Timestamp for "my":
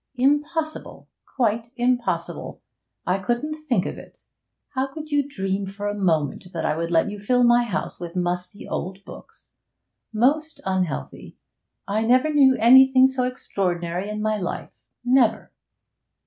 7.43-7.65, 14.23-14.37